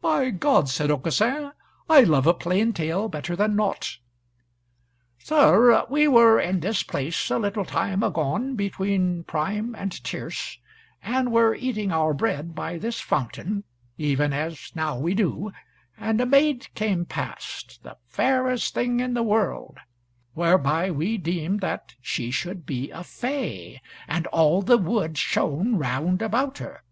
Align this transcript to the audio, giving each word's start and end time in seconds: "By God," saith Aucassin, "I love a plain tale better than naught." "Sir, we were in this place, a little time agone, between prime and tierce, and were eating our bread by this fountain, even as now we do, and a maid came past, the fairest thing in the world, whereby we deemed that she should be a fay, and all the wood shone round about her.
"By 0.00 0.30
God," 0.30 0.70
saith 0.70 0.90
Aucassin, 0.90 1.52
"I 1.90 2.00
love 2.00 2.26
a 2.26 2.32
plain 2.32 2.72
tale 2.72 3.06
better 3.06 3.36
than 3.36 3.54
naught." 3.54 3.98
"Sir, 5.18 5.84
we 5.90 6.08
were 6.08 6.40
in 6.40 6.60
this 6.60 6.82
place, 6.82 7.30
a 7.30 7.38
little 7.38 7.66
time 7.66 8.02
agone, 8.02 8.56
between 8.56 9.24
prime 9.24 9.74
and 9.74 9.92
tierce, 10.02 10.56
and 11.02 11.30
were 11.30 11.54
eating 11.54 11.92
our 11.92 12.14
bread 12.14 12.54
by 12.54 12.78
this 12.78 12.98
fountain, 13.00 13.64
even 13.98 14.32
as 14.32 14.74
now 14.74 14.98
we 14.98 15.12
do, 15.12 15.52
and 15.98 16.18
a 16.22 16.24
maid 16.24 16.68
came 16.74 17.04
past, 17.04 17.82
the 17.82 17.98
fairest 18.06 18.72
thing 18.72 19.00
in 19.00 19.12
the 19.12 19.22
world, 19.22 19.76
whereby 20.32 20.90
we 20.90 21.18
deemed 21.18 21.60
that 21.60 21.94
she 22.00 22.30
should 22.30 22.64
be 22.64 22.90
a 22.90 23.04
fay, 23.04 23.82
and 24.06 24.26
all 24.28 24.62
the 24.62 24.78
wood 24.78 25.18
shone 25.18 25.76
round 25.76 26.22
about 26.22 26.56
her. 26.56 26.82